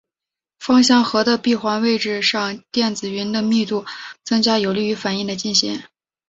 [0.57, 3.85] 芳香核的闭环位置上电子云的密度
[4.23, 5.79] 增加有利于反应的进行。